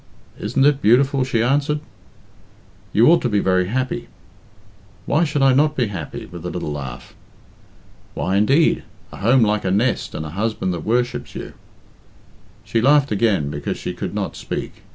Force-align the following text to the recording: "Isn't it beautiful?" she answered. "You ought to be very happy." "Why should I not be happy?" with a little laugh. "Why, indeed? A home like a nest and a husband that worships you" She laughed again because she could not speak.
"Isn't 0.39 0.65
it 0.65 0.81
beautiful?" 0.81 1.23
she 1.23 1.43
answered. 1.43 1.79
"You 2.91 3.05
ought 3.05 3.21
to 3.21 3.29
be 3.29 3.37
very 3.37 3.67
happy." 3.67 4.07
"Why 5.05 5.23
should 5.23 5.43
I 5.43 5.53
not 5.53 5.75
be 5.75 5.89
happy?" 5.89 6.25
with 6.25 6.43
a 6.43 6.49
little 6.49 6.71
laugh. 6.71 7.13
"Why, 8.15 8.37
indeed? 8.37 8.81
A 9.11 9.17
home 9.17 9.43
like 9.43 9.63
a 9.63 9.69
nest 9.69 10.15
and 10.15 10.25
a 10.25 10.29
husband 10.31 10.73
that 10.73 10.79
worships 10.79 11.35
you" 11.35 11.53
She 12.65 12.81
laughed 12.81 13.11
again 13.11 13.51
because 13.51 13.77
she 13.77 13.93
could 13.93 14.15
not 14.15 14.35
speak. 14.35 14.81